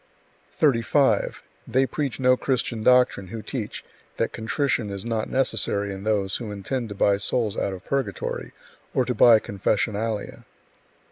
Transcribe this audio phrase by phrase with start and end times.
[0.53, 1.43] 35.
[1.67, 3.85] They preach no Christian doctrine who teach
[4.17, 8.51] that contrition is not necessary in those who intend to buy souls out of purgatory
[8.95, 10.43] or to buy confessionalia.